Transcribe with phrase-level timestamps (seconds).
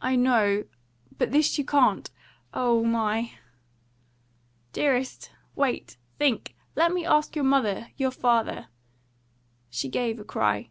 [0.00, 0.64] "I know!
[1.16, 2.10] But this you can't.
[2.52, 3.34] Oh, my"
[4.72, 5.30] "Dearest!
[5.54, 5.96] Wait!
[6.18, 6.56] Think!
[6.74, 8.66] Let me ask your mother your father"
[9.70, 10.70] She gave a cry.